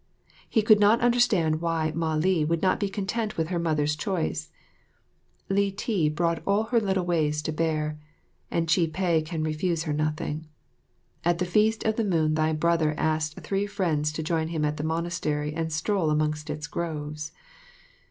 [0.49, 4.49] He could not understand why Mah li would not be content with her mother's choice.
[5.47, 7.99] Li ti brought all her little ways to bear
[8.49, 10.47] and Chih peh can refuse her nothing.
[11.23, 14.77] At the Feast of the Moon thy brother asked three friends to join him at
[14.77, 17.31] the monastery and stroll amongst its groves.